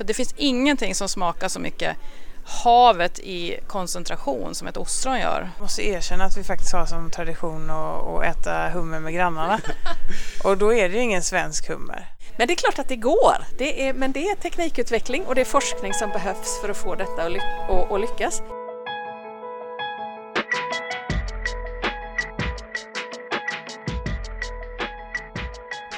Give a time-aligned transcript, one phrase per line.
[0.00, 1.96] För det finns ingenting som smakar så mycket
[2.44, 5.50] havet i koncentration som ett ostron gör.
[5.56, 9.60] Jag måste erkänna att vi faktiskt har som tradition att, att äta hummer med grannarna.
[10.44, 12.06] Och då är det ju ingen svensk hummer.
[12.36, 13.44] Men det är klart att det går.
[13.58, 16.94] Det är, men det är teknikutveckling och det är forskning som behövs för att få
[16.94, 18.42] detta att, ly att, att lyckas.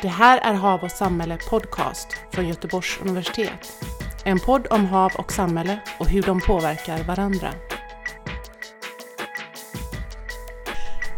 [0.03, 3.92] Det här är Hav och samhälle podcast från Göteborgs universitet.
[4.25, 7.55] En podd om hav och samhälle och hur de påverkar varandra.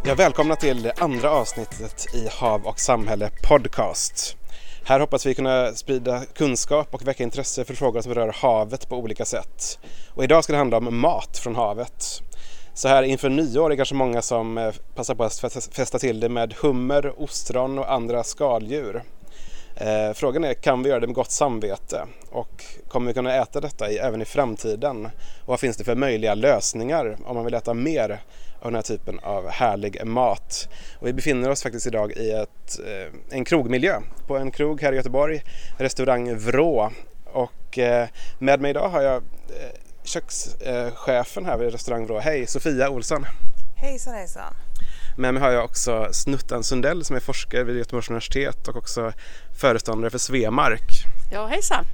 [0.04, 4.36] Jag välkomna till det andra avsnittet i Hav och samhälle podcast.
[4.84, 8.96] Här hoppas vi kunna sprida kunskap och väcka intresse för frågor som rör havet på
[8.96, 9.78] olika sätt.
[10.14, 12.23] Och idag ska det handla om mat från havet.
[12.74, 16.20] Så här inför nyår är det kanske många som eh, passar på att festa till
[16.20, 19.02] det med hummer, ostron och andra skaldjur.
[19.77, 22.06] Eh, frågan är, kan vi göra det med gott samvete?
[22.30, 25.06] Och kommer vi kunna äta detta i, även i framtiden?
[25.41, 28.23] Och vad finns det för möjliga lösningar om man vill äta mer
[28.60, 30.68] av den här typen av härlig mat?
[31.01, 34.93] Och vi befinner oss faktiskt idag i ett, eh, en krogmiljö på en krog här
[34.93, 35.43] i Göteborg,
[35.79, 36.91] restaurang Vrå.
[37.32, 42.18] Och eh, med mig idag har jag eh, kökschefen här vid restaurang Vrå.
[42.18, 43.26] Hej, Sofia Olsson.
[43.76, 44.54] Hejsan hejsan.
[45.16, 49.12] Med mig har jag också Snuttan Sundell som är forskare vid Göteborgs universitet och också
[49.59, 51.04] föreståndare för Svemark.
[51.32, 51.84] Ja, hejsan.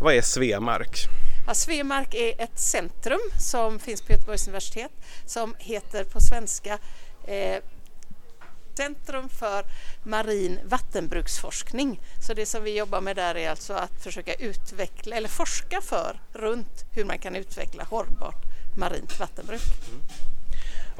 [0.00, 1.06] Vad är Svemark?
[1.46, 4.92] Ja, Svemark är ett centrum som finns på Göteborgs universitet
[5.26, 6.78] som heter på svenska
[7.26, 7.62] eh,
[8.76, 9.64] Centrum för
[10.02, 12.00] marin vattenbruksforskning.
[12.26, 16.20] Så det som vi jobbar med där är alltså att försöka utveckla eller forska för
[16.32, 18.44] runt hur man kan utveckla hållbart
[18.76, 19.62] marint vattenbruk.
[19.88, 20.29] Mm.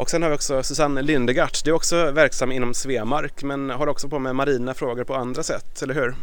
[0.00, 1.64] Och sen har vi också Susanne Lindegart.
[1.64, 5.42] Du är också verksam inom Svemark men håller också på med marina frågor på andra
[5.42, 6.14] sätt, eller hur?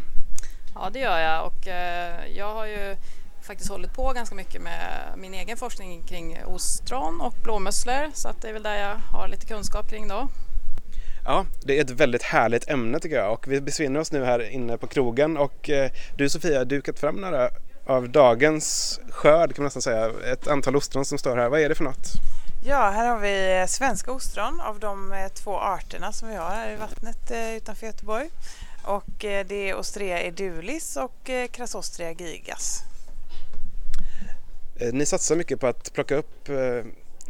[0.76, 2.96] Ja, det gör jag och eh, jag har ju
[3.42, 4.80] faktiskt hållit på ganska mycket med
[5.18, 9.28] min egen forskning kring ostron och blåmusslor så att det är väl där jag har
[9.28, 10.28] lite kunskap kring då.
[11.26, 14.50] Ja, det är ett väldigt härligt ämne tycker jag och vi befinner oss nu här
[14.50, 17.50] inne på krogen och eh, du Sofia har dukat fram några
[17.86, 20.12] av dagens skörd kan man nästan säga.
[20.32, 21.50] Ett antal ostron som står här.
[21.50, 22.08] Vad är det för något?
[22.70, 26.72] Ja, här har vi svenska ostron av de eh, två arterna som vi har här
[26.72, 28.30] i vattnet eh, utanför Göteborg.
[28.84, 32.82] Och det är Ostrea edulis och Crassostrea gigas.
[34.94, 36.50] Ni satsar mycket på att plocka upp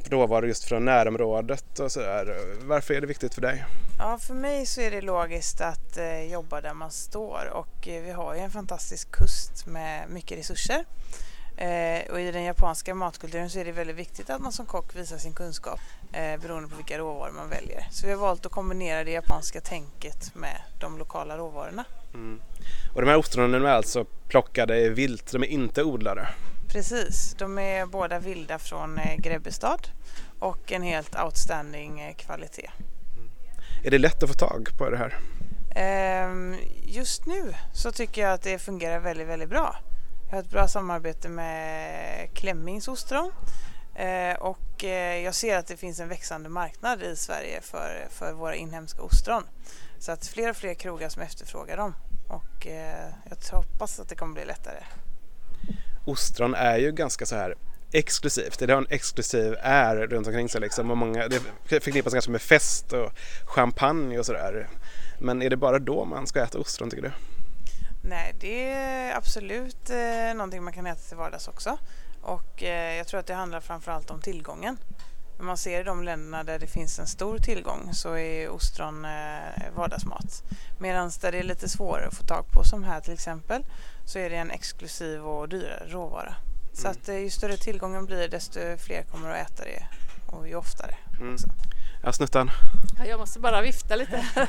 [0.10, 2.38] råvaror just från närområdet och sådär.
[2.62, 3.66] Varför är det viktigt för dig?
[4.00, 8.04] Ja, för mig så är det logiskt att eh, jobba där man står och eh,
[8.04, 10.86] vi har ju en fantastisk kust med mycket resurser.
[11.58, 14.96] Eh, och i den japanska matkulturen så är det väldigt viktigt att man som kock
[14.96, 15.80] visar sin kunskap
[16.14, 17.88] eh, beroende på vilka råvaror man väljer.
[17.92, 21.86] Så vi har valt att kombinera det japanska tänket med de lokala råvarorna.
[22.14, 22.42] Mm.
[22.96, 26.28] Och de här ostronen är alltså plockade vilt, de är inte odlade?
[26.68, 29.88] Precis, de är båda vilda från eh, Grebbestad
[30.40, 32.70] och en helt outstanding eh, kvalitet.
[33.18, 33.30] Mm.
[33.84, 35.18] Är det lätt att få tag på det här?
[35.76, 39.76] Ehm, just nu så tycker jag att det fungerar väldigt, väldigt bra.
[40.30, 43.32] Jag har ett bra samarbete med Klemmings ostron
[43.96, 48.34] eh, och eh, jag ser att det finns en växande marknad i Sverige för, för
[48.34, 49.44] våra inhemska ostron.
[50.00, 51.96] Så att fler och fler krogar som efterfrågar dem
[52.28, 54.84] och eh, jag hoppas att det kommer bli lättare
[56.08, 57.56] ostron är ju ganska så här
[57.92, 58.60] exklusivt.
[58.60, 60.92] Det har en exklusiv är runt omkring sig liksom.
[60.92, 63.12] Och många, det förknippas kanske med fest och
[63.46, 64.68] champagne och sådär.
[65.20, 67.37] Men är det bara då man ska äta ostron tycker du?
[68.10, 71.78] Nej, det är absolut eh, någonting man kan äta till vardags också.
[72.22, 74.78] Och eh, jag tror att det handlar framförallt om tillgången.
[75.40, 79.74] Man ser i de länderna där det finns en stor tillgång så är ostron eh,
[79.76, 80.44] vardagsmat.
[80.80, 83.66] Medan där det är lite svårare att få tag på som här till exempel
[84.06, 86.36] så är det en exklusiv och dyrare råvara.
[86.74, 86.92] Så mm.
[86.92, 89.84] att eh, ju större tillgången blir desto fler kommer att äta det
[90.28, 90.96] och ju oftare.
[91.20, 91.38] Mm.
[92.04, 92.52] Ja, snuttan.
[92.98, 94.26] Ja, jag måste bara vifta lite.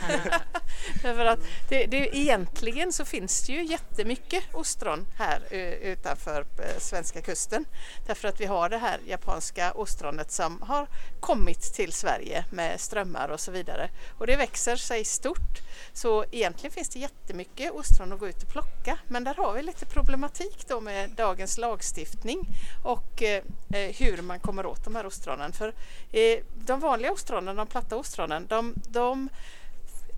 [1.02, 1.38] Därför att
[1.68, 7.64] det, det, egentligen så finns det ju jättemycket ostron här utanför eh, svenska kusten.
[8.06, 10.86] Därför att vi har det här japanska ostronet som har
[11.20, 13.90] kommit till Sverige med strömmar och så vidare.
[14.18, 15.62] Och det växer sig stort.
[15.92, 18.98] Så egentligen finns det jättemycket ostron att gå ut och plocka.
[19.06, 22.48] Men där har vi lite problematik då med dagens lagstiftning
[22.84, 23.42] och eh,
[23.72, 25.52] eh hur man kommer åt de här ostronen.
[25.52, 25.74] För
[26.12, 29.28] eh, de vanliga ostronen, de platta ostronen, de, de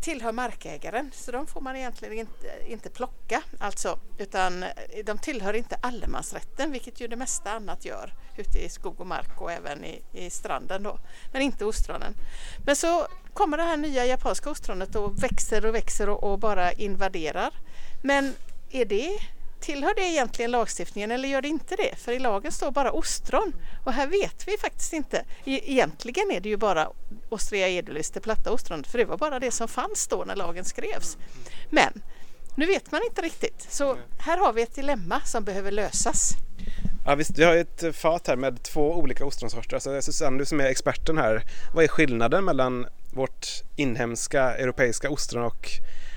[0.01, 4.65] tillhör markägaren så de får man egentligen inte, inte plocka alltså, utan
[5.05, 9.41] de tillhör inte allemansrätten vilket ju det mesta annat gör ute i skog och mark
[9.41, 10.99] och även i, i stranden då,
[11.33, 12.15] men inte ostronen.
[12.65, 16.73] Men så kommer det här nya japanska ostronet och växer och växer och, och bara
[16.73, 17.55] invaderar.
[18.03, 18.35] Men
[18.71, 19.19] är det
[19.61, 21.97] tillhör det egentligen lagstiftningen eller gör det inte det?
[21.97, 23.53] För i lagen står bara ostron
[23.85, 25.25] och här vet vi faktiskt inte.
[25.45, 26.89] E-, egentligen är det ju bara
[27.29, 30.65] Ostrea edulis, det platta ostronet, för det var bara det som fanns då när lagen
[30.65, 31.19] skrevs.
[31.71, 32.03] Men
[32.55, 36.33] nu vet man inte riktigt, så här har vi ett dilemma som behöver lösas.
[37.07, 39.75] Ja, visst, vi har ett fat här med två olika ostronsorter.
[39.75, 41.43] Alltså, så Susanne, du som är experten här,
[41.75, 43.47] vad är skillnaden mellan vårt
[43.77, 45.69] inhemska europeiska ostron och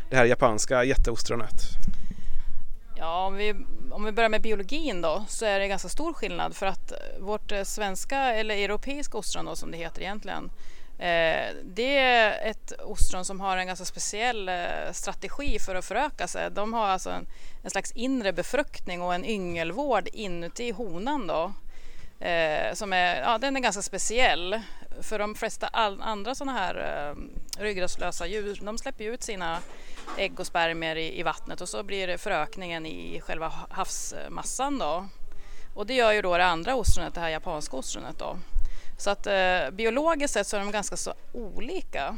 [0.10, 1.62] det här japanska jätteostronet?
[3.04, 3.56] Ja, om vi,
[3.92, 7.52] om vi börjar med biologin då så är det ganska stor skillnad för att vårt
[7.52, 10.52] eh, svenska eller europeiska ostron då, som det heter egentligen
[11.00, 16.28] eh, det är ett ostron som har en ganska speciell eh, strategi för att föröka
[16.28, 16.52] sig.
[16.52, 17.28] De har alltså en,
[17.64, 21.54] en slags inre befruktning och en yngelvård inuti honan då.
[22.26, 24.62] Eh, som är, ja, den är ganska speciell.
[25.02, 27.16] För de flesta all, andra sådana här eh,
[27.64, 29.60] ryggradslösa djur, de släpper ut sina
[30.18, 35.08] ägg och spermier i, i, vattnet och så blir det förökningen i själva havsmassan då.
[35.74, 38.38] Och det gör ju då det andra ostronet, det här japanska ostronet då.
[38.98, 42.18] Så att eh, biologiskt sett så är de ganska så olika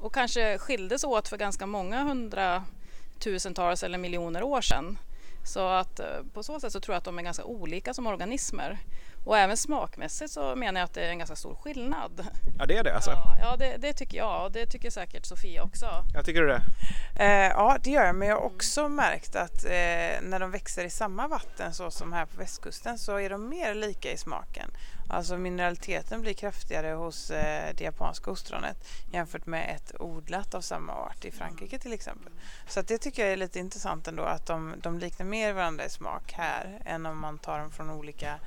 [0.00, 4.98] och kanske skildes åt för ganska många hundratusentals eller miljoner år sedan.
[5.44, 8.06] Så att eh, på så sätt så tror jag att de är ganska olika som
[8.06, 8.78] organismer.
[9.26, 12.26] Och även smakmässigt så menar jag att det är en ganska stor skillnad.
[12.58, 13.10] Ja det är det alltså?
[13.10, 15.86] Ja, ja det, det, tycker jag och det tycker säkert Sofia också.
[16.14, 16.62] Jag tycker du det?
[17.16, 19.70] Eh, ja det gör jag men jag har också märkt att eh,
[20.22, 23.74] när de växer i samma vatten så som här på västkusten så är de mer
[23.74, 24.70] lika i smaken.
[25.08, 28.76] Alltså mineraliteten blir kraftigare hos eh, det japanska ostronet
[29.12, 32.32] jämfört med ett odlat av samma art i Frankrike till exempel.
[32.68, 35.90] Så det tycker jag är lite intressant ändå att de, de liknar mer varandra i
[35.90, 38.38] smak här än om man tar dem från olika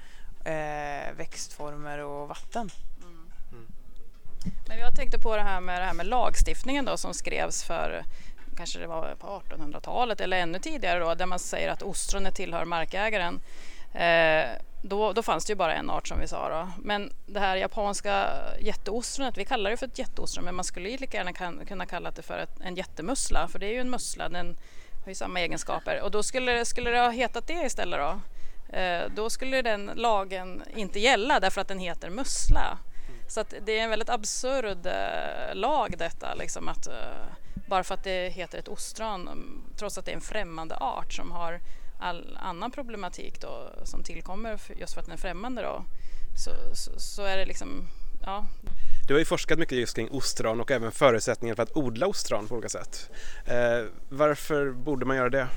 [0.50, 2.70] eh, växtformer och vatten.
[3.02, 3.68] Mm.
[4.68, 8.04] Men jag tänkte på det här med, det här med lagstiftningen då som skrevs för
[8.58, 12.66] kanske det var på 1800-talet eller ännu tidigare då där man säger att ostronet tillhör
[12.66, 13.40] markägaren.
[13.94, 14.50] Eh,
[14.82, 16.70] då, då fanns det ju bara en art som vi sa då.
[16.84, 18.30] Men det här japanska
[18.60, 21.86] jätteostronet, vi kallar det för ett jätteostron men man skulle ju lika gärna kan, kunna
[21.86, 24.58] kalla det för ett, en jättemussla för det är ju en mussla, den
[25.04, 26.02] har ju samma egenskaper.
[26.02, 28.20] Och då skulle, skulle det ha hetat det istället då?
[28.74, 32.78] Eh, då skulle den lagen inte gälla därför att den heter mussla.
[33.28, 36.94] Så att det är en väldigt absurd eh, lag detta, liksom att, eh,
[37.68, 39.30] bara för att det heter ett ostron
[39.78, 41.60] trots att det är en främmande art som har
[42.00, 45.86] all annan problematik då, som tillkommer just för att den är främmande då,
[46.36, 47.88] så, så, så, är det liksom,
[48.26, 48.46] ja.
[49.08, 52.48] Du har ju forskat mycket just kring ostron och även förutsättningar för att odla ostron
[52.48, 53.10] på olika sätt.
[53.46, 55.48] Eh, varför borde man göra det?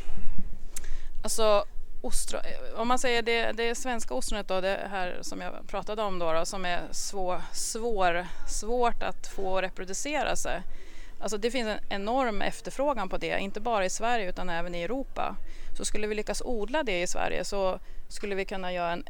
[1.23, 1.65] Alltså
[2.03, 6.03] ostron, eh, om man säger det, det svenska ostronet då, det här som jag pratade
[6.03, 10.63] om då, då som är svår, svår, svårt att få reproducera sig.
[11.21, 14.83] Alltså det finns en enorm efterfrågan på det, inte bara i Sverige utan även i
[14.83, 15.37] Europa.
[15.77, 17.79] Så skulle vi lyckas odla det i Sverige så
[18.09, 19.05] skulle vi kunna göra en,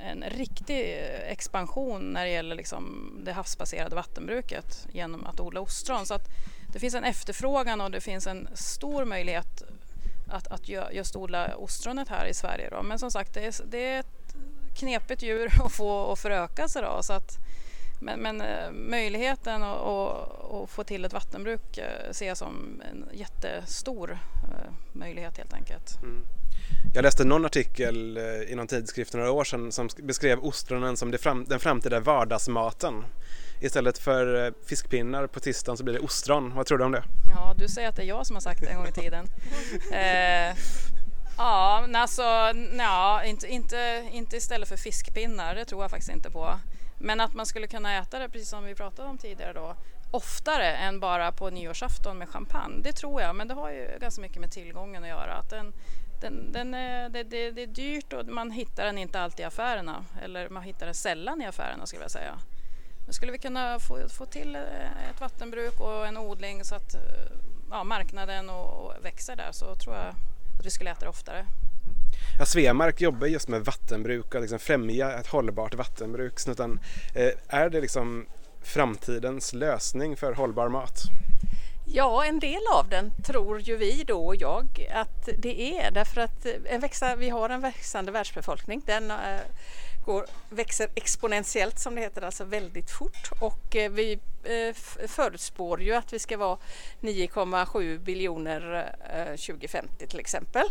[0.00, 0.98] en riktig
[1.28, 6.06] expansion när det gäller liksom det havsbaserade vattenbruket genom att odla ostron.
[6.06, 6.28] Så att
[6.72, 9.62] det finns en efterfrågan och det finns en stor möjlighet
[10.30, 12.70] att, att just odla ostronet här i Sverige.
[12.70, 12.82] Då.
[12.82, 14.34] Men som sagt, det är, det är ett
[14.78, 16.82] knepigt djur att få att föröka sig.
[16.82, 17.38] Då, så att,
[18.00, 22.82] men, men eh, möjligheten att, att, att, få till ett vattenbruk eh, ser jag som
[22.90, 26.02] en jättestor eh, möjlighet helt enkelt.
[26.02, 26.22] Mm.
[26.94, 31.12] Jag läste någon artikel i någon tidskrift för några år sedan som beskrev ostronen som
[31.12, 33.04] fram, den framtida vardagsmaten.
[33.60, 36.54] Istället för fiskpinnar på tisdagen så blir det ostron.
[36.54, 37.02] Vad tror du om det?
[37.34, 39.26] Ja, du säger att det är jag som har sagt det en gång i tiden.
[39.92, 40.56] eh,
[41.38, 46.30] ja, men alltså, nja, inte, inte, inte istället för fiskpinnar, det tror jag faktiskt inte
[46.30, 46.58] på.
[46.98, 49.76] Men att man skulle kunna äta det, precis som vi pratade om tidigare då,
[50.10, 52.82] oftare än bara på nyårsafton med champagne.
[52.82, 55.34] Det tror jag, men det har ju ganska mycket med tillgången att göra.
[55.34, 55.72] Att den,
[56.20, 59.44] den, den är, det, det, det, är dyrt och man hittar den inte alltid i
[59.44, 60.04] affärerna.
[60.22, 62.38] Eller man hittar den sällan i affärerna skulle jag säga.
[63.08, 66.96] Men skulle vi kunna få, få till ett vattenbruk och en odling så att
[67.70, 70.06] ja, marknaden och, och växer där så tror jag
[70.58, 71.46] att vi skulle äta det oftare.
[72.38, 76.40] Ja, Svemark jobbar just med vattenbruk och liksom främja ett hållbart vattenbruk.
[76.40, 76.80] Snutan,
[77.14, 78.26] eh, är det liksom
[78.62, 81.02] framtidens lösning för hållbar mat?
[81.86, 86.20] Ja, en del av den tror ju vi då och jag att det är därför
[86.20, 88.82] att en växa, vi har en växande världsbefolkning.
[88.86, 89.12] Den,
[90.08, 94.12] går, växer exponentiellt som det heter, alltså väldigt fort och eh, vi
[94.44, 94.74] eh,
[95.08, 96.58] förutspår ju att vi ska vara
[97.00, 100.66] 9,7 biljoner eh, 2050 till exempel.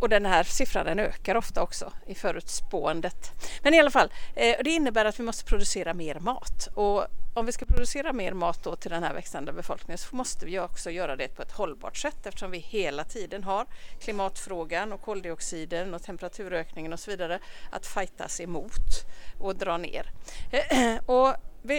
[0.00, 3.32] Och den här siffran den ökar ofta också i förutspåendet.
[3.62, 7.52] Men i alla fall, det innebär att vi måste producera mer mat och om vi
[7.52, 11.16] ska producera mer mat då till den här växande befolkningen så måste vi också göra
[11.16, 13.66] det på ett hållbart sätt eftersom vi hela tiden har
[14.00, 17.38] klimatfrågan och koldioxiden och temperaturökningen och så vidare
[17.70, 19.06] att fightas emot
[19.38, 20.10] och dra ner.
[21.06, 21.34] Och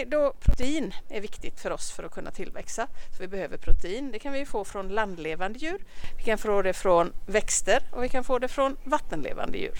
[0.06, 2.86] då, protein är viktigt för oss för att kunna tillväxa.
[3.16, 4.12] Så vi behöver protein.
[4.12, 5.84] Det kan vi få från landlevande djur,
[6.16, 9.78] vi kan få det från växter och vi kan få det från vattenlevande djur.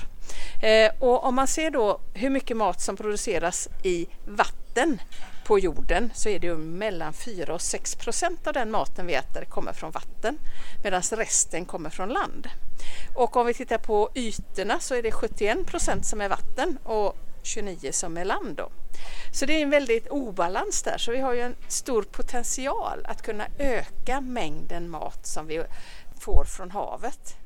[0.63, 4.99] Eh, och om man ser då hur mycket mat som produceras i vatten
[5.49, 9.45] på jorden så är det mellan 4 och 6 procent av den maten vi äter
[9.45, 10.39] kommer från vatten
[10.85, 12.49] medan resten kommer från land.
[13.17, 17.17] Och om vi tittar på ytorna så är det 71 procent som är vatten och
[17.43, 18.57] 29 som är land.
[18.57, 18.71] Då.
[19.33, 23.23] Så det är en väldigt obalans där, så vi har ju en stor potential att
[23.23, 25.65] kunna öka mängden mat som vi
[26.21, 27.37] får från havet.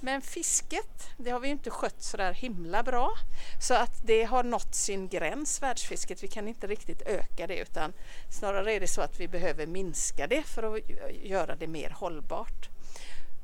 [0.00, 3.12] Men fisket, det har vi inte skött så där himla bra.
[3.60, 6.22] Så att det har nått sin gräns, världsfisket.
[6.22, 7.92] Vi kan inte riktigt öka det utan
[8.30, 10.82] snarare är det så att vi behöver minska det för att
[11.22, 12.68] göra det mer hållbart.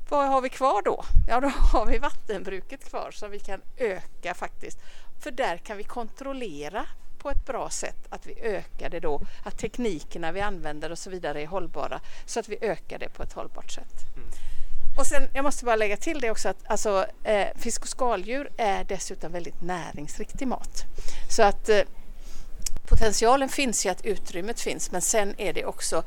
[0.09, 1.03] Vad har vi kvar då?
[1.27, 4.79] Ja, då har vi vattenbruket kvar som vi kan öka faktiskt.
[5.19, 6.85] För där kan vi kontrollera
[7.17, 11.09] på ett bra sätt att vi ökar det då, att teknikerna vi använder och så
[11.09, 13.93] vidare är hållbara så att vi ökar det på ett hållbart sätt.
[14.15, 14.29] Mm.
[14.97, 18.49] Och sen, jag måste bara lägga till det också att alltså, eh, fisk och skaldjur
[18.57, 20.83] är dessutom väldigt näringsriktig mat.
[21.29, 21.81] Så att eh,
[22.87, 26.03] potentialen finns i att utrymmet finns men sen är det också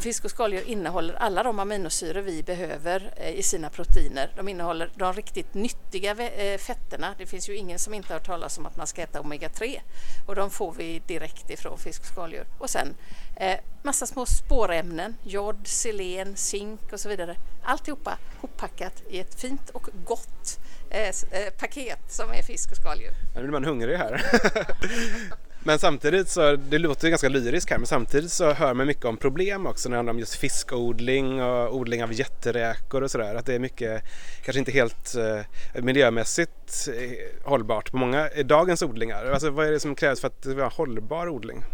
[0.00, 4.32] Fisk och skaldjur innehåller alla de aminosyror vi behöver eh, i sina proteiner.
[4.36, 7.14] De innehåller de riktigt nyttiga eh, fetterna.
[7.18, 9.80] Det finns ju ingen som inte har hört talas om att man ska äta omega-3
[10.26, 12.46] och de får vi direkt ifrån fisk och skaldjur.
[12.58, 12.94] Och sen
[13.36, 17.36] eh, massa små spårämnen, jod, selen, zink och så vidare.
[17.62, 20.58] Alltihopa hoppackat i ett fint och gott
[20.90, 23.12] eh paket som är fisk och skaldjur.
[23.34, 24.22] Nu blir man hungrig här.
[25.66, 29.16] Men samtidigt så, det låter ganska lyriskt här, men samtidigt så hör man mycket om
[29.16, 33.34] problem också när det handlar om just fiskodling och odling av jätteräkor och sådär.
[33.34, 34.02] Att det är mycket,
[34.44, 39.26] kanske inte helt eh, miljömässigt eh, hållbart på många, dagens odlingar.
[39.26, 41.64] Alltså vad är det som krävs för att det ska vara hållbar odling?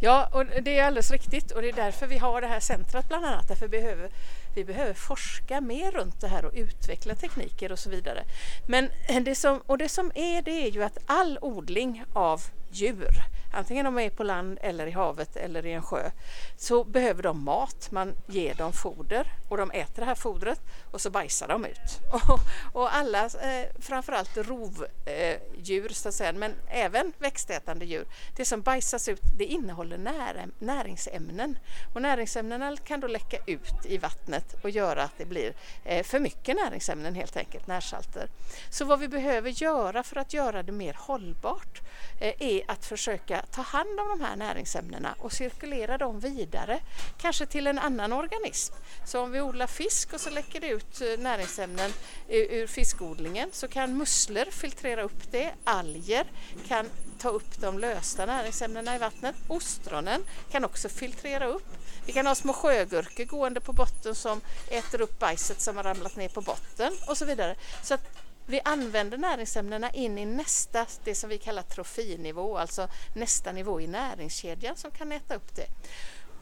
[0.00, 3.08] Ja, och det är alldeles riktigt och det är därför vi har det här centret
[3.08, 3.48] bland annat.
[3.48, 4.10] Därför behöver,
[4.54, 8.24] vi behöver forska mer runt det här och utveckla tekniker och så vidare.
[8.66, 8.88] Men
[9.24, 12.40] det som, och det som är det är ju att all odling av
[12.76, 13.14] djur,
[13.56, 16.10] antingen de är på land eller i havet eller i en sjö,
[16.56, 17.90] så behöver de mat.
[17.90, 20.60] Man ger dem foder och de äter det här fodret
[20.90, 22.00] och så bajsar de ut.
[22.12, 22.40] Och,
[22.72, 28.62] och alla, eh, framförallt rovdjur, eh, så att säga, men även växtätande djur, det som
[28.62, 31.58] bajsas ut det innehåller när, näringsämnen
[31.94, 36.18] och näringsämnena kan då läcka ut i vattnet och göra att det blir eh, för
[36.20, 38.28] mycket näringsämnen helt enkelt, närsalter.
[38.70, 41.80] Så vad vi behöver göra för att göra det mer hållbart
[42.20, 46.80] eh, är att försöka ta hand om de här näringsämnena och cirkulera dem vidare,
[47.18, 48.74] kanske till en annan organism.
[49.04, 51.92] Så om vi odlar fisk och så läcker det ut eh, näringsämnen
[52.28, 56.26] ur fiskodlingen så kan musslor filtrera upp det, alger
[56.68, 56.86] kan
[57.18, 61.76] ta upp de lösta näringsämnena i vattnet, ostronen kan också filtrera upp
[62.06, 66.16] vi kan ha små sjögurkor gående på botten som äter upp bajset som har ramlat
[66.16, 67.56] ner på botten och så vidare.
[67.82, 73.52] Så att vi använder näringsämnena in i nästa, det som vi kallar trofinivå, alltså nästa
[73.52, 75.66] nivå i näringskedjan som kan äta upp det.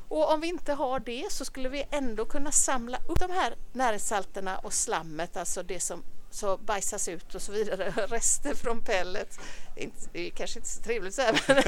[0.08, 3.54] Och om vi inte har det så skulle vi ändå kunna samla upp de här
[3.72, 6.02] näringssalterna och slammet, alltså det som
[6.34, 9.38] så bajsas ut och så vidare, rester från pellet.
[10.12, 11.62] Det är kanske inte så trevligt så här, men,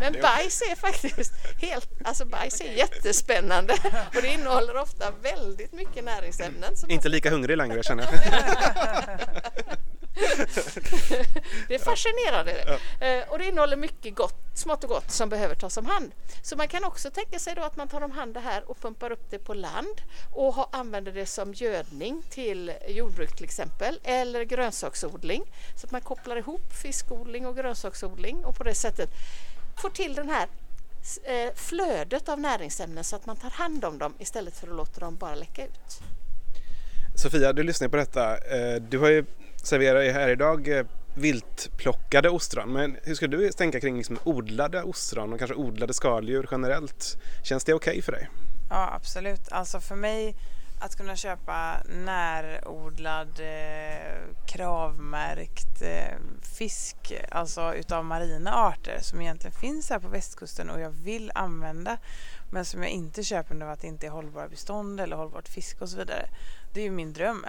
[0.12, 3.74] men bajs är faktiskt helt, alltså bajs är jättespännande
[4.16, 6.74] och det innehåller ofta väldigt mycket näringsämnen.
[6.88, 8.12] Inte lika hungrig längre känner jag.
[11.68, 12.64] det är fascinerande.
[12.66, 13.06] Ja.
[13.06, 16.12] Eh, och det innehåller mycket gott, smått och gott som behöver tas om hand.
[16.42, 18.80] Så man kan också tänka sig då att man tar om hand det här och
[18.80, 20.02] pumpar upp det på land
[20.32, 25.44] och ha, använder det som gödning till jordbruk till exempel eller grönsaksodling.
[25.76, 29.10] Så att man kopplar ihop fiskodling och grönsaksodling och på det sättet
[29.82, 30.48] får till den här
[31.24, 35.00] eh, flödet av näringsämnen så att man tar hand om dem istället för att låta
[35.00, 36.00] dem bara läcka ut.
[37.14, 38.36] Sofia, du lyssnar på detta.
[38.36, 39.24] Eh, du har ju
[39.62, 42.72] serverar ju här idag eh, viltplockade ostron.
[42.72, 47.16] Men hur skulle du tänka kring liksom odlade ostron och kanske odlade skaldjur generellt?
[47.44, 48.28] Känns det okej okay för dig?
[48.70, 49.52] Ja, absolut.
[49.52, 50.34] Alltså för mig
[50.80, 56.18] att kunna köpa närodlad, eh, kravmärkt eh,
[56.58, 61.98] fisk, alltså utav marina arter som egentligen finns här på västkusten och jag vill använda
[62.50, 65.82] men som jag inte köper nu att det inte är hållbara bestånd eller hållbart fisk
[65.82, 66.28] och så vidare.
[66.72, 67.46] Det är ju min dröm.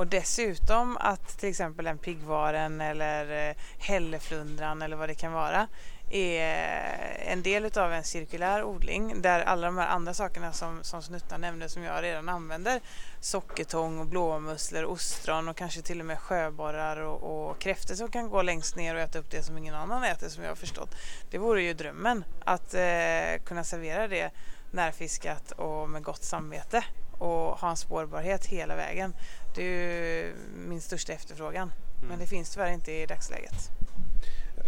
[0.00, 5.68] Och dessutom att till exempel en piggvaren eller eh, hälleflundran eller vad det kan vara
[6.10, 11.02] är en del utav en cirkulär odling där alla de här andra sakerna som, som
[11.02, 12.80] Snuttan nämnde som jag redan använder
[13.20, 18.28] sockertång och blåmusslor, ostron och kanske till och med sjöborrar och, och kräftor som kan
[18.28, 20.94] gå längst ner och äta upp det som ingen annan äter som jag har förstått.
[21.30, 24.30] Det vore ju drömmen att eh, kunna servera det
[24.70, 26.84] närfiskat och med gott samvete
[27.20, 29.14] och ha en spårbarhet hela vägen.
[29.54, 30.34] Det är ju
[30.68, 31.72] min största efterfrågan.
[31.96, 32.08] Mm.
[32.08, 33.70] Men det finns tyvärr inte i dagsläget.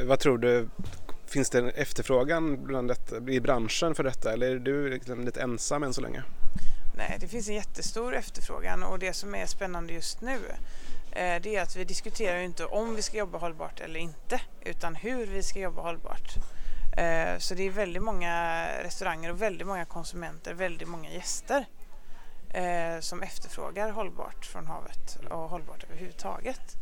[0.05, 0.69] Vad tror du,
[1.27, 5.43] finns det en efterfrågan bland detta, i branschen för detta eller är du liksom lite
[5.43, 6.23] ensam än så länge?
[6.97, 10.39] Nej, det finns en jättestor efterfrågan och det som är spännande just nu
[11.13, 14.95] eh, det är att vi diskuterar inte om vi ska jobba hållbart eller inte utan
[14.95, 16.35] hur vi ska jobba hållbart.
[16.97, 21.67] Eh, så det är väldigt många restauranger och väldigt många konsumenter, väldigt många gäster
[22.53, 26.77] eh, som efterfrågar hållbart från havet och hållbart överhuvudtaget.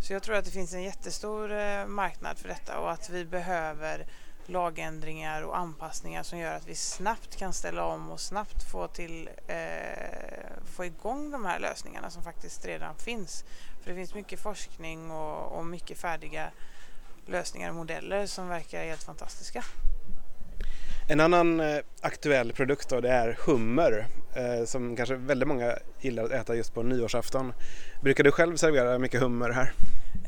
[0.00, 3.24] Så jag tror att det finns en jättestor eh, marknad för detta och att vi
[3.24, 4.06] behöver
[4.46, 9.30] lagändringar och anpassningar som gör att vi snabbt kan ställa om och snabbt få, till,
[9.46, 9.56] eh,
[10.64, 13.44] få igång de här lösningarna som faktiskt redan finns.
[13.82, 16.50] För det finns mycket forskning och, och mycket färdiga
[17.26, 19.64] lösningar och modeller som verkar helt fantastiska.
[21.10, 26.24] En annan eh, aktuell produkt då, det är hummer eh, som kanske väldigt många gillar
[26.24, 27.52] att äta just på nyårsafton.
[28.02, 29.72] Brukar du själv servera mycket hummer här?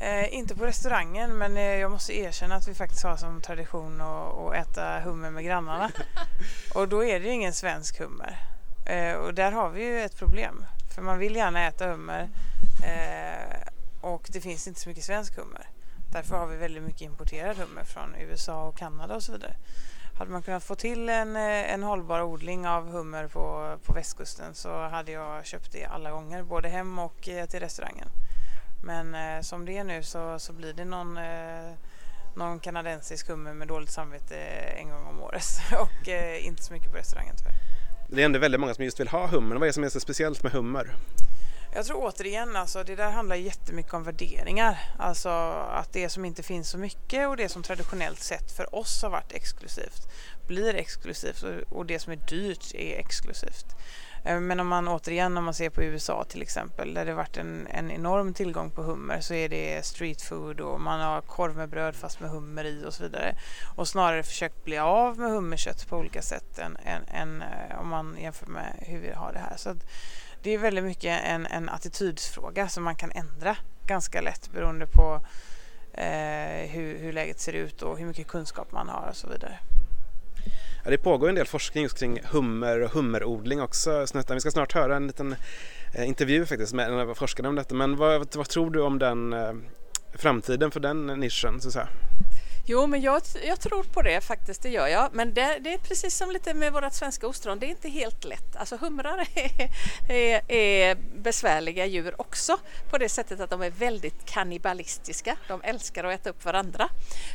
[0.01, 4.01] Eh, inte på restaurangen men eh, jag måste erkänna att vi faktiskt har som tradition
[4.01, 5.91] att, att äta hummer med grannarna.
[6.75, 8.37] och då är det ju ingen svensk hummer.
[8.85, 10.65] Eh, och där har vi ju ett problem.
[10.95, 12.29] För man vill gärna äta hummer
[14.01, 15.67] och det finns inte så mycket svensk hummer.
[16.11, 19.55] Därför har vi väldigt mycket importerad hummer från USA och Kanada och så vidare.
[20.17, 24.55] Hade man kunnat få till en, eh, en hållbar odling av hummer på, på västkusten
[24.55, 28.07] så hade jag köpt det alla gånger, både hem och eh, till restaurangen.
[28.83, 31.73] Men eh, som det är nu så, så blir det någon, eh,
[32.35, 35.45] någon kanadensisk hummer med dåligt samvete eh, en gång om året
[35.79, 37.53] och eh, inte så mycket på restaurangen tyvärr.
[38.07, 39.55] Det är ändå väldigt många som just vill ha hummer.
[39.55, 40.95] Vad är det som är så speciellt med hummer?
[41.75, 44.79] Jag tror återigen, alltså, det där handlar jättemycket om värderingar.
[44.99, 45.29] Alltså
[45.69, 49.09] att det som inte finns så mycket och det som traditionellt sett för oss har
[49.09, 50.07] varit exklusivt
[50.47, 53.65] blir exklusivt och det som är dyrt är exklusivt.
[54.25, 57.37] Eh, men om man återigen om man ser på USA till exempel där det varit
[57.37, 61.55] en, en enorm tillgång på hummer så är det street food och man har korv
[61.55, 63.35] med bröd fast med hummer i och så vidare.
[63.75, 67.87] Och snarare försökt bli av med hummerkött på olika sätt än, än, än eh, om
[67.87, 69.57] man jämför med hur vi har det här.
[69.57, 69.75] Så
[70.43, 75.21] det är väldigt mycket en, en attitydsfråga som man kan ändra ganska lätt beroende på
[75.93, 79.59] eh, hur, hur läget ser ut och hur mycket kunskap man har och så vidare.
[80.83, 84.07] Ja, det pågår en del forskning just kring hummer och hummerodling också.
[84.07, 84.35] Snuttan.
[84.35, 85.35] Vi ska snart höra en liten
[85.93, 87.75] eh, intervju faktiskt med en av forskarna om detta.
[87.75, 89.53] Men vad, vad tror du om den eh,
[90.13, 91.61] framtiden för den nischen?
[91.61, 91.87] Så att säga?
[92.65, 95.09] Jo, men jag, jag, tror på det faktiskt, det gör jag.
[95.13, 98.25] Men det, det är precis som lite med vårt svenska ostron, det är inte helt
[98.25, 98.55] lätt.
[98.55, 99.69] Alltså humrar är,
[100.09, 102.57] är, är, besvärliga djur också
[102.89, 105.37] på det sättet att de är väldigt kannibalistiska.
[105.47, 106.89] De älskar att äta upp varandra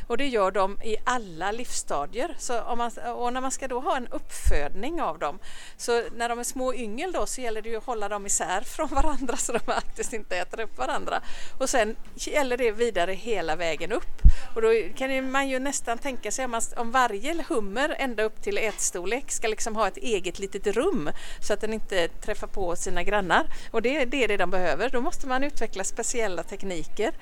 [0.07, 2.35] och det gör de i alla livsstadier.
[2.39, 5.39] Så om man, och när man ska då ha en uppfödning av dem,
[5.77, 8.61] så när de är små yngel då så gäller det ju att hålla dem isär
[8.61, 11.21] från varandra så de faktiskt inte äter upp varandra.
[11.59, 14.21] Och sen gäller det vidare hela vägen upp.
[14.55, 18.57] Och då kan man ju nästan tänka sig om, om varje hummer ända upp till
[18.57, 21.09] ätstorlek ska liksom ha ett eget litet rum
[21.41, 23.45] så att den inte träffar på sina grannar.
[23.71, 24.89] Och det, det är det de behöver.
[24.89, 27.13] Då måste man utveckla speciella tekniker.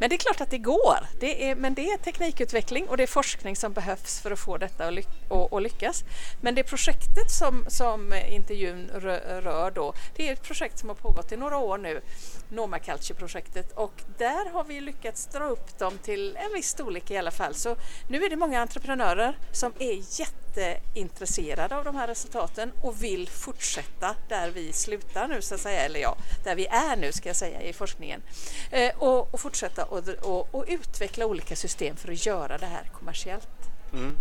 [0.00, 0.98] Men det är klart att det går.
[1.20, 4.56] Det är, men det är teknikutveckling och det är forskning som behövs för att få
[4.58, 6.04] detta att, ly och, lyckas.
[6.40, 8.90] Men det projektet som, som intervjun
[9.42, 12.00] rör då, det är ett projekt som har pågått i några år nu,
[12.48, 17.16] Noma Culture-projektet och där har vi lyckats dra upp dem till en viss storlek i
[17.16, 17.54] alla fall.
[17.54, 17.76] Så
[18.08, 24.16] nu är det många entreprenörer som är jätteintresserade av de här resultaten och vill fortsätta
[24.28, 27.36] där vi slutar nu så att säga, eller ja, där vi är nu ska jag
[27.36, 28.22] säga i forskningen.
[28.70, 32.90] Eh, och, och, fortsätta och, och, och, utveckla olika system för att göra det här
[32.98, 33.73] kommersiellt.
[33.94, 34.16] Mm.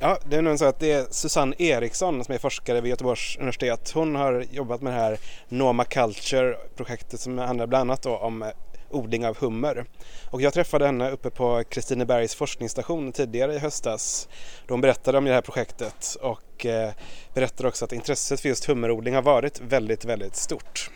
[0.00, 3.36] Ja, det är nog så att det är Susanne Eriksson som är forskare vid Göteborgs
[3.36, 3.90] universitet.
[3.94, 8.48] Hon har jobbat med det här Noma Culture-projektet som handlar bland annat om eh,
[8.90, 9.84] odling av hummer.
[10.30, 14.28] Och jag träffade henne uppe på Kristinebergs forskningsstation tidigare i höstas.
[14.66, 16.90] Då hon berättade om det här projektet och eh,
[17.34, 20.90] berättade också att intresset för just hummerodling har varit väldigt, väldigt stort.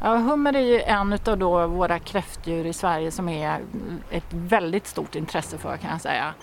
[0.00, 3.60] Ja, hummer är ju en av då våra kräftdjur i Sverige som är
[4.10, 6.34] ett väldigt stort intresse för kan jag säga.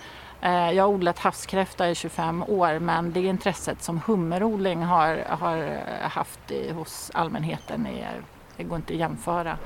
[0.42, 5.80] Eh, jag har odlat havskräfta i 25 år men det intresset som hummerodling har, har
[6.08, 8.22] haft hos allmänheten är
[8.56, 9.58] Det går inte att jämföra.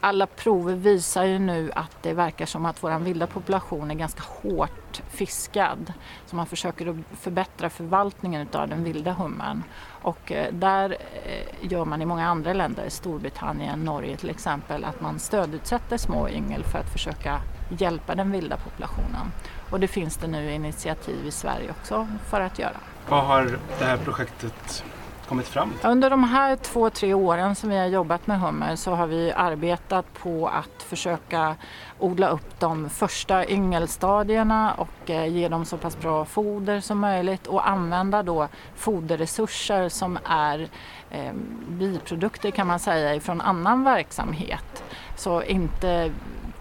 [0.00, 4.22] Alla prover visar ju nu att det verkar som att vår vilda population är ganska
[4.42, 5.92] hårt fiskad.
[6.26, 9.62] Så man försöker att förbättra förvaltningen av den vilda hummern.
[10.02, 15.00] Och eh, där eh, gör man i många andra länder, Storbritannien, Norge till exempel, att
[15.00, 17.40] man stödutsätter små yngel för att försöka
[17.78, 19.32] hjälpa den vilda populationen.
[19.70, 22.76] Och det finns det nu initiativ i Sverige också för att göra.
[23.08, 24.84] Vad har det här projektet
[25.28, 25.90] kommit fram till?
[25.90, 29.32] Under de här två, tre åren som vi har jobbat med hummer så har vi
[29.32, 31.56] arbetat på att försöka
[31.98, 37.46] odla upp de första yngelstadierna och eh, ge dem så pass bra foder som möjligt
[37.46, 40.68] och använda då foderresurser som är
[41.10, 41.32] eh,
[41.68, 44.84] biprodukter kan man säga från annan verksamhet.
[45.16, 46.12] Så inte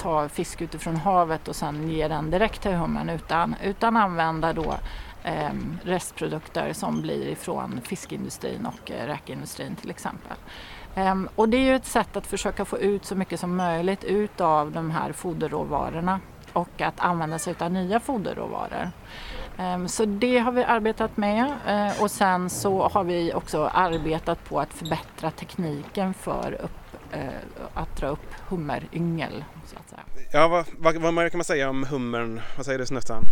[0.06, 4.76] ta fisk utifrån havet och sen ge den direkt till hummern utan, utan använda då
[5.24, 5.50] eh,
[5.84, 10.38] restprodukter som blir ifrån fiskindustrin och eh, räkindustrin till exempel.
[10.96, 14.04] Eh, och det är ju ett sätt att försöka få ut så mycket som möjligt
[14.04, 16.20] utav de här foderråvarorna
[16.54, 18.92] och att använda sig av nya foderråvaror.
[19.58, 24.50] Ehm, så det har vi arbetat med eh, och sen så har vi också arbetat
[24.50, 26.85] på att förbättra tekniken för upp,
[27.16, 29.44] Eh, att dra upp hummeryngel.
[29.66, 30.02] Så att säga.
[30.32, 32.42] Ja, vad, vad, vad kan man säga om hummern?
[32.58, 33.24] Vad säger du Snuttan?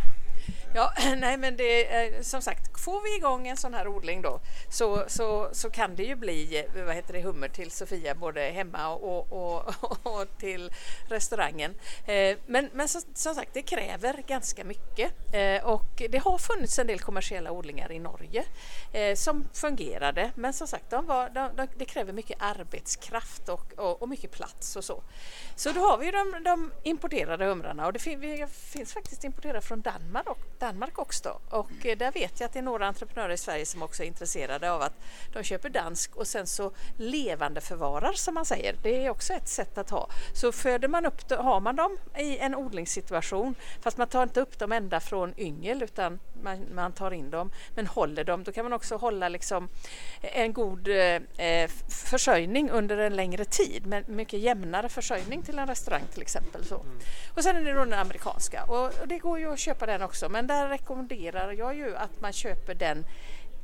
[0.76, 4.40] Ja, nej men det är som sagt, får vi igång en sån här odling då
[4.70, 8.42] så, så, så kan det ju bli eh, vad heter det, hummer till Sofia både
[8.42, 10.74] hemma och, och, och till
[11.10, 11.76] restaurangen.
[12.06, 15.12] Eh, men, men som, som, sagt, det kräver ganska mycket
[15.64, 18.44] och det har funnits en del kommersiella odlingar i Norge
[19.16, 24.02] som fungerade men som sagt, de var, de, de, det kräver mycket arbetskraft och, och,
[24.02, 25.04] och, mycket plats och så.
[25.56, 29.82] Så då har vi de, de importerade humrarna och det fin, finns faktiskt importerade från
[29.82, 30.28] Danmark
[30.64, 33.84] Danmark också och eh, där vet jag att det är några entreprenörer i Sverige som
[33.84, 34.94] också är intresserade av att
[35.34, 38.76] de köper dansk och sen så levande förvarar som man säger.
[38.84, 40.10] Det är också ett sätt att ha.
[40.34, 44.60] Så föder man upp har man dem i en odlingssituation fast man tar inte upp
[44.60, 48.44] dem ända från yngel utan man, man tar in dem men håller dem.
[48.44, 49.70] Då kan man också hålla liksom
[50.22, 55.68] en god eh, eh försörjning under en längre tid med mycket jämnare försörjning till en
[55.68, 56.66] restaurang till exempel.
[56.66, 56.76] Så.
[56.76, 57.00] Mm.
[57.36, 60.02] Och sen är det då den amerikanska och, och det går ju att köpa den
[60.02, 63.06] också men där rekommenderar jag ju att man köper den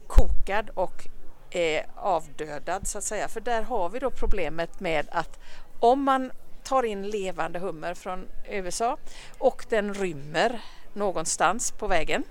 [0.07, 1.07] kokad och
[1.55, 3.27] eh, avdödad så att säga.
[3.27, 5.39] För där har vi då problemet med att
[5.79, 6.31] om man
[6.63, 8.97] tar in levande hummer från USA
[9.37, 10.61] och den rymmer
[10.93, 12.23] någonstans på vägen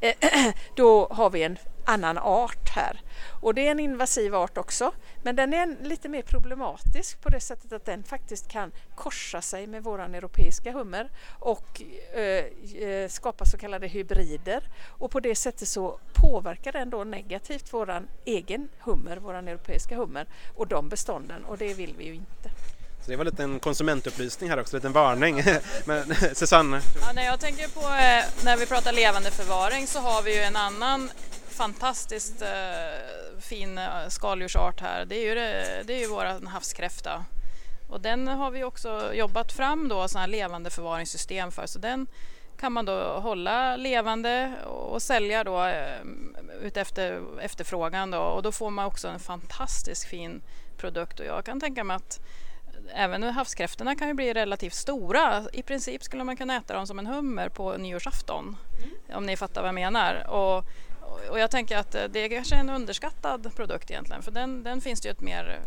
[0.00, 0.14] eh,
[0.76, 3.00] då har vi en annan art här.
[3.40, 4.92] Och det är en invasiv art också,
[5.22, 9.66] men den är lite mer problematisk på det sättet att den faktiskt kan korsa sig
[9.66, 11.82] med våran europeiska hummer och
[12.14, 12.22] eh,
[12.82, 14.62] eh, skapa så kallade hybrider.
[14.86, 20.26] Och på det sättet så påverkar den då negativt våran egen hummer, våran europeiska hummer
[20.56, 22.50] och de bestånden och det vill vi ju inte.
[23.04, 25.44] Så det var lite en konsumentupplysning här också, en liten varning.
[25.84, 26.80] Men Susanne?
[27.00, 30.42] Ja, när jag tänker på eh, när vi pratar levande förvaring så har vi ju
[30.42, 31.10] en annan
[31.52, 35.04] fantastiskt eh, fin eh, skaldjursart här.
[35.04, 37.24] Det är ju, det, det är ju vår havskräfta.
[37.88, 41.66] Och den har vi också jobbat fram då, sådana här levande förvaringssystem för.
[41.66, 42.06] Så den
[42.60, 46.00] kan man då hålla levande och sälja då eh,
[46.62, 48.20] utefter efterfrågan då.
[48.20, 50.42] Och då får man också en fantastiskt fin
[50.76, 52.20] produkt och jag kan tänka mig att
[52.94, 55.44] även havskräftorna kan ju bli relativt stora.
[55.52, 58.56] I princip skulle man kunna äta dem som en hummer på nyårsafton.
[58.78, 59.16] Mm.
[59.18, 60.30] Om ni fattar vad jag menar.
[60.30, 60.64] Och
[61.30, 64.80] och jag tänker att eh, det är kanske en underskattad produkt egentligen för den, den
[64.80, 65.60] finns det ju ett mer eh,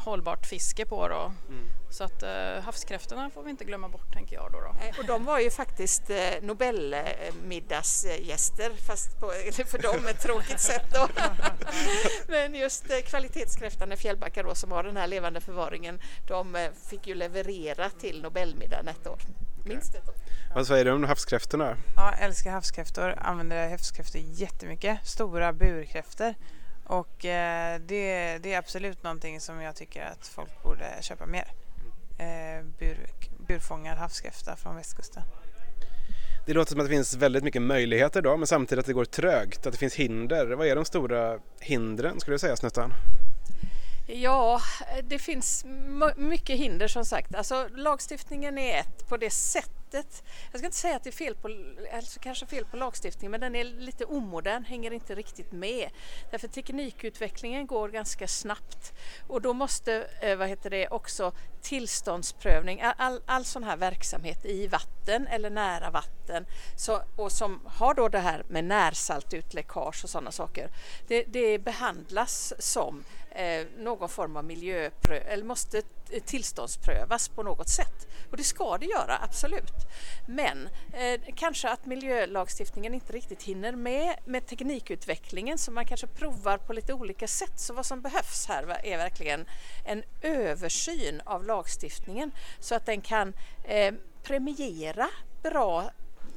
[0.00, 1.32] hållbart fiske på då.
[1.48, 1.68] Mm.
[1.90, 4.60] Så att eh, havskräftorna får vi inte glömma bort tänker jag då.
[4.60, 4.74] då.
[4.98, 9.26] Och de var ju faktiskt eh, Nobelmiddagsgäster fast på,
[9.66, 11.08] för dem ett tråkigt sätt då.
[12.28, 16.70] Men just eh, kvalitetskräftan i Fjällbacka då som har den här levande förvaringen de eh,
[16.90, 19.18] fick ju leverera till Nobelmiddagen ett år.
[19.64, 20.14] Minst ett år.
[20.54, 21.76] Vad säger du om havskräftorna?
[21.96, 24.98] Ja, älskar havskräftor, använder havskräftor jättemycket.
[25.04, 26.34] Stora burkräftor.
[26.84, 31.52] Och eh, det, det, är absolut någonting som jag tycker att folk borde köpa mer.
[32.18, 33.06] Eh, bur,
[33.48, 35.22] burfångad havskräfta från västkusten.
[36.46, 39.04] Det låter som att det finns väldigt mycket möjligheter då men samtidigt att det går
[39.04, 40.46] trögt, att det finns hinder.
[40.46, 42.92] Vad är de stora hindren skulle du säga Snuttan?
[44.14, 44.60] Ja,
[45.02, 45.64] det finns
[46.16, 47.34] mycket hinder som sagt.
[47.34, 50.22] Alltså, lagstiftningen är ett på det sättet.
[50.50, 51.48] Jag ska inte säga att det är fel på,
[51.94, 55.90] alltså kanske fel på lagstiftningen men den är lite omodern, hänger inte riktigt med.
[56.30, 58.92] Därför teknikutvecklingen går ganska snabbt
[59.28, 64.66] och då måste eh, vad heter det, också tillståndsprövning, all, all sån här verksamhet i
[64.66, 66.46] vatten eller nära vatten
[66.76, 70.70] så, och som har då det här med närsaltutläckage och sådana saker.
[71.08, 75.82] Det, det behandlas som Eh, någon form av miljöprö eller måste
[76.24, 78.08] tillståndsprövas på något sätt.
[78.30, 79.72] Och det ska det göra, absolut.
[80.26, 86.58] Men eh, kanske att miljölagstiftningen inte riktigt hinner med med teknikutvecklingen så man kanske provar
[86.58, 87.60] på lite olika sätt.
[87.60, 89.46] Så vad som behövs här är verkligen
[89.86, 93.32] en översyn av lagstiftningen så att den kan
[93.64, 95.08] eh, premiera
[95.42, 95.90] bra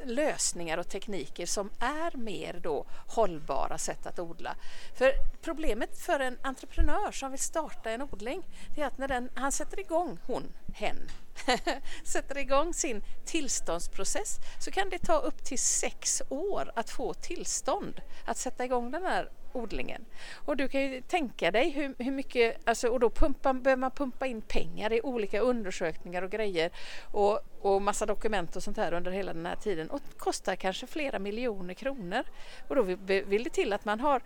[0.05, 4.55] lösningar och tekniker som är mer då hållbara sätt att odla.
[4.93, 8.43] För problemet för en entreprenör som vill starta en odling
[8.75, 10.97] det är att när den, han sätter igång, hon, hen,
[12.03, 18.01] sätter igång sin tillståndsprocess så kan det ta upp till sex år att få tillstånd
[18.25, 20.05] att sätta igång den här odlingen.
[20.35, 23.91] Och du kan ju tänka dig hur, hur mycket, alltså, och då pumpa, behöver man
[23.91, 26.71] pumpa in pengar i olika undersökningar och grejer
[27.11, 30.87] och, och massa dokument och sånt här under hela den här tiden och kostar kanske
[30.87, 32.23] flera miljoner kronor.
[32.67, 34.21] Och då vill det till att man har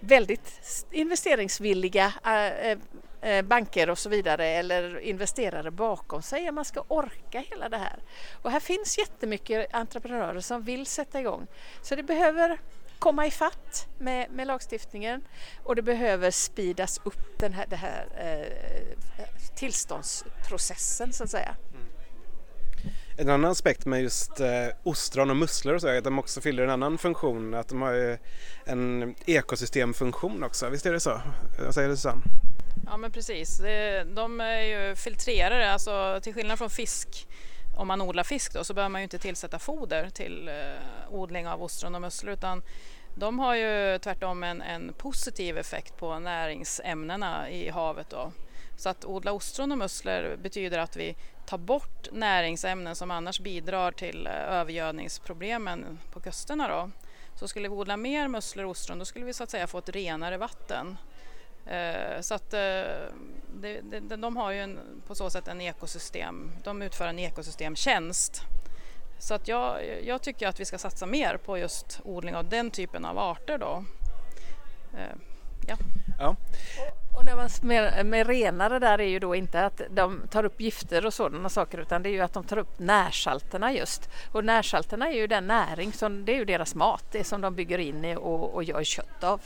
[0.00, 2.78] väldigt investeringsvilliga äh, äh,
[3.20, 7.76] äh, banker och så vidare eller investerare bakom sig om man ska orka hela det
[7.76, 7.98] här.
[8.42, 11.46] Och här finns jättemycket entreprenörer som vill sätta igång.
[11.82, 12.58] Så det behöver
[12.98, 15.20] komma i fatt med, med lagstiftningen
[15.64, 19.24] och det behöver speedas upp den här, det här eh,
[19.56, 21.56] tillståndsprocessen så att säga.
[21.74, 21.86] Mm.
[23.16, 26.40] En annan aspekt med just eh, ostron och musslor och så är att de också
[26.40, 28.18] fyller en annan funktion, att de har
[28.64, 30.68] en ekosystemfunktion också.
[30.68, 31.20] Visst är det så?
[31.64, 32.22] Vad säger du Susanne?
[32.86, 33.58] Ja men precis,
[34.14, 37.28] de är ju filtrerare, alltså till skillnad från fisk
[37.78, 40.54] om man odlar fisk då, så behöver man ju inte tillsätta foder till eh,
[41.10, 42.62] odling av ostron och musslor utan
[43.14, 48.10] de har ju tvärtom en, en positiv effekt på näringsämnena i havet.
[48.10, 48.32] Då.
[48.76, 53.92] Så att odla ostron och musslor betyder att vi tar bort näringsämnen som annars bidrar
[53.92, 56.68] till eh, övergödningsproblemen på kusterna.
[56.68, 56.90] Då.
[57.34, 59.78] Så skulle vi odla mer musslor och ostron då skulle vi så att säga få
[59.78, 60.96] ett renare vatten.
[61.68, 62.58] Eh, så att eh,
[63.54, 68.42] det, det, de har ju en, på så sätt en ekosystem, de utför en ekosystemtjänst.
[69.18, 72.70] Så att jag, jag tycker att vi ska satsa mer på just odling av den
[72.70, 73.84] typen av arter då.
[74.94, 75.16] Eh,
[75.68, 75.76] ja.
[76.18, 76.36] ja.
[77.18, 80.60] Och när man med, med renare där är ju då inte att de tar upp
[80.60, 84.08] gifter och sådana saker utan det är ju att de tar upp närsalterna just.
[84.32, 87.54] Och närsalterna är ju den näring som, det är ju deras mat, det som de
[87.54, 89.40] bygger in i och, och gör kött av.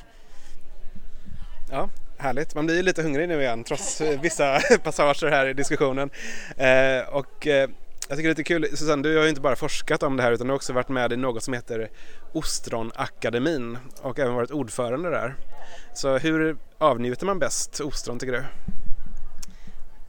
[1.71, 1.89] Ja,
[2.23, 6.11] Härligt, man blir lite hungrig nu igen trots vissa passager här i diskussionen.
[6.57, 7.71] Eh, och eh,
[8.09, 10.23] jag tycker det är lite kul, Susanne, du har ju inte bara forskat om det
[10.23, 11.91] här utan du har också varit med i något som heter
[12.33, 15.35] Ostronakademin och även varit ordförande där.
[15.95, 18.45] Så hur avnjuter man bäst ostron tycker du?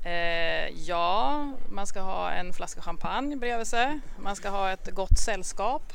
[0.10, 4.00] Eh, ja, man ska ha en flaska champagne bredvid sig.
[4.18, 5.94] Man ska ha ett gott sällskap.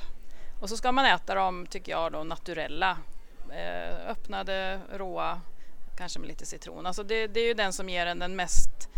[0.61, 2.97] Och så ska man äta dem, tycker jag, då, naturella.
[3.51, 5.41] Eh, öppnade, råa
[5.99, 6.87] kanske med lite citron.
[6.87, 8.89] Alltså det, det är ju den som ger en den mest,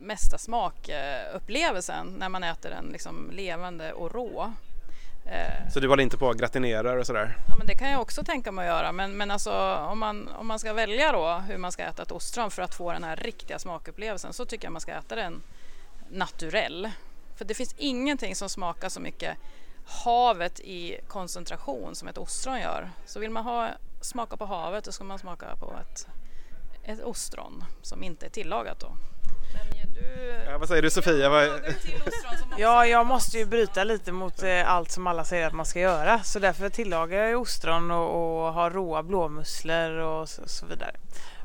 [0.00, 4.52] mesta smakupplevelsen när man äter den liksom levande och rå.
[5.26, 7.36] Eh, Så du håller inte på att gratinerar och sådär?
[7.48, 10.28] Ja men det kan jag också tänka mig att göra men, men alltså om man,
[10.28, 13.04] om man ska välja då hur man ska äta ett ostron för att få den
[13.04, 15.42] här riktiga smakupplevelsen så tycker jag man ska äta den
[16.10, 16.90] naturell.
[17.36, 19.36] För det finns ingenting som smakar så mycket
[19.86, 22.90] havet i koncentration som ett ostron gör.
[23.06, 23.68] Så vill man ha,
[24.00, 26.06] smaka på havet då ska man smaka på ett
[26.84, 28.96] ett ostron som inte är tillagat då.
[29.94, 30.34] Du...
[30.46, 31.28] Ja, vad säger du Sofia?
[31.28, 31.48] Vad...
[32.58, 35.80] ja, jag måste ju bryta lite mot eh, allt som alla säger att man ska
[35.80, 40.96] göra så därför tillagar jag ostron och, och har råa blåmusslor och så, så vidare.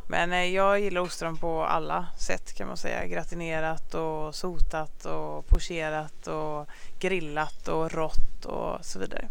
[0.08, 3.08] Men eh, jag gillar ostron på alla sätt kan man säga.
[3.08, 6.68] Gratinerat och sotat och pocherat och
[7.00, 9.28] grillat och rått och så vidare.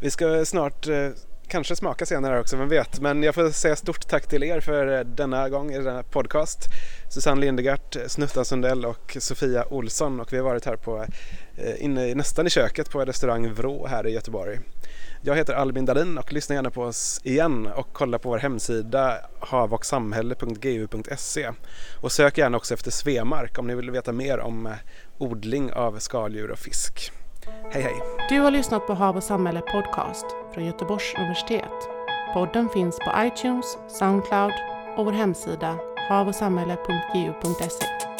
[0.00, 1.08] Vi ska snart eh,
[1.48, 3.00] kanske smaka senare också, vem vet.
[3.00, 6.66] Men jag får säga stort tack till er för eh, denna gång i denna podcast.
[7.10, 11.06] Susanne Lindegart, Snutta Sundell och Sofia Olsson och vi har varit här på,
[11.56, 14.58] eh, inne nästan i köket på restaurang Vrå här i Göteborg.
[15.22, 19.18] Jag heter Albin Dahlin och lyssna gärna på oss igen och kolla på vår hemsida
[19.40, 21.50] havochsamhälle.gu.se
[22.00, 24.72] och sök gärna också efter Svemark om ni vill veta mer om eh,
[25.18, 27.12] odling av skaldjur och fisk.
[27.70, 28.02] Hej hej!
[28.28, 31.88] Du har lyssnat på Hav och samhälle podcast från Göteborgs universitet.
[32.34, 34.52] Podden finns på iTunes, Soundcloud
[34.96, 35.78] och vår hemsida
[36.08, 38.15] havochsamhälle.gu.se.